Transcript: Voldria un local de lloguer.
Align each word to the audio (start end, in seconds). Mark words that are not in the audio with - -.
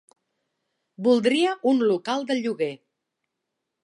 Voldria 1.07 1.51
un 1.73 1.83
local 1.91 2.25
de 2.31 2.39
lloguer. 2.39 2.71